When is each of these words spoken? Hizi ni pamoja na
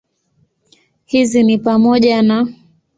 Hizi 1.05 1.43
ni 1.43 1.57
pamoja 1.57 2.21
na 2.21 2.47